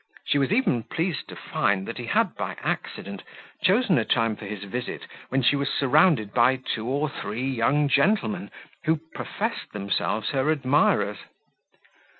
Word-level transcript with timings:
She 0.25 0.39
was 0.39 0.51
even 0.51 0.81
pleased 0.81 1.27
to 1.27 1.35
find 1.35 1.87
he 1.95 2.07
had, 2.07 2.33
by 2.33 2.55
accident, 2.63 3.21
chosen 3.63 3.99
a 3.99 4.03
time 4.03 4.35
for 4.35 4.47
his 4.47 4.63
visit 4.63 5.05
when 5.29 5.43
she 5.43 5.55
was 5.55 5.69
surrounded 5.69 6.33
by 6.33 6.55
two 6.55 6.87
or 6.87 7.07
three 7.07 7.47
young 7.47 7.87
gentlemen, 7.87 8.49
who 8.85 8.95
professed 9.13 9.73
themselves 9.73 10.29
her 10.29 10.49
admirers. 10.49 11.19